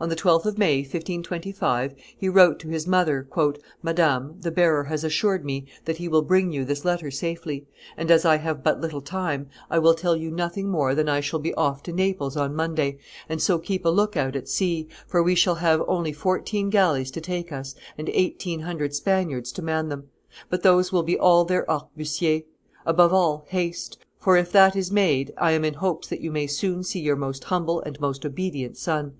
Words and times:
On 0.00 0.08
the 0.08 0.16
12th 0.16 0.44
of 0.44 0.58
May, 0.58 0.78
1525, 0.78 1.94
he 2.16 2.28
wrote 2.28 2.58
to 2.58 2.68
his 2.68 2.88
mother, 2.88 3.28
"Madame, 3.80 4.34
the 4.40 4.50
bearer 4.50 4.82
has 4.82 5.04
assured 5.04 5.44
me 5.44 5.66
that 5.84 5.98
he 5.98 6.08
will 6.08 6.22
bring 6.22 6.50
you 6.50 6.64
this 6.64 6.84
letter 6.84 7.12
safely; 7.12 7.64
and, 7.96 8.10
as 8.10 8.24
I 8.24 8.38
have 8.38 8.64
but 8.64 8.80
little 8.80 9.00
time, 9.00 9.48
I 9.70 9.78
will 9.78 9.94
tell 9.94 10.16
you 10.16 10.32
nothing 10.32 10.68
more 10.68 10.96
than 10.96 11.08
I 11.08 11.20
shall 11.20 11.38
be 11.38 11.54
off 11.54 11.84
to 11.84 11.92
Naples 11.92 12.36
on 12.36 12.56
Monday, 12.56 12.98
and 13.28 13.40
so 13.40 13.56
keep 13.60 13.84
a 13.84 13.88
lookout 13.88 14.34
at 14.34 14.48
sea, 14.48 14.88
for 15.06 15.22
we 15.22 15.36
shall 15.36 15.54
have 15.54 15.80
only 15.86 16.12
fourteen 16.12 16.70
galleys 16.70 17.12
to 17.12 17.20
take 17.20 17.52
us 17.52 17.76
and 17.96 18.08
eighteen 18.08 18.58
hundred 18.58 18.96
Spaniards 18.96 19.52
to 19.52 19.62
man 19.62 19.90
them; 19.90 20.08
but 20.50 20.64
those 20.64 20.90
will 20.90 21.04
be 21.04 21.16
all 21.16 21.44
their 21.44 21.64
arquebusiers. 21.70 22.42
Above 22.84 23.12
all, 23.12 23.44
haste: 23.46 23.98
for, 24.18 24.36
if 24.36 24.50
that 24.50 24.74
is 24.74 24.90
made, 24.90 25.32
I 25.38 25.52
am 25.52 25.64
in 25.64 25.74
hopes 25.74 26.08
that 26.08 26.20
you 26.20 26.32
may 26.32 26.48
soon 26.48 26.82
see 26.82 26.98
your 26.98 27.14
most 27.14 27.44
humble 27.44 27.80
and 27.82 28.00
most 28.00 28.26
obedient 28.26 28.76
son." 28.76 29.12